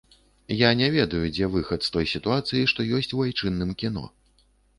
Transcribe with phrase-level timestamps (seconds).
[0.59, 4.09] Я не ведаю, дзе выхад з той сітуацыі, што ёсць у айчынным кіно.